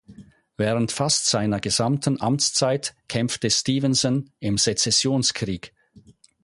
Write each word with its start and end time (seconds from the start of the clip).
Während 0.57 0.91
fast 0.91 1.27
seiner 1.27 1.59
gesamten 1.59 2.19
Amtszeit 2.19 2.95
kämpfte 3.07 3.51
Stephenson 3.51 4.31
im 4.39 4.57
Sezessionskrieg. 4.57 5.75